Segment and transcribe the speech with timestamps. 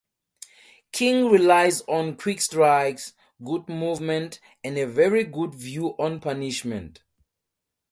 [0.91, 3.13] King relies on quick strikes,
[3.45, 7.03] good movement, and a very good view on punishment.